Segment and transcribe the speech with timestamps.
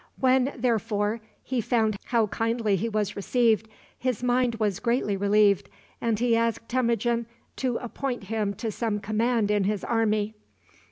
[0.19, 3.69] When, therefore, he found how kindly he was received,
[3.99, 5.69] his mind was greatly relieved,
[6.01, 7.27] and he asked Temujin
[7.57, 10.33] to appoint him to some command in his army.